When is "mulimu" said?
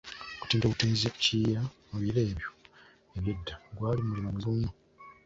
4.07-4.29